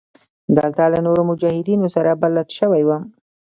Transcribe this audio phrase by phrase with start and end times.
[0.57, 3.03] دلته له نورو مجاهدينو سره بلد سوى وم.